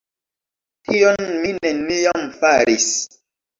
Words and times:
Tion 0.89 1.29
mi 1.45 1.53
neniam 1.59 2.35
faris. 2.43 2.91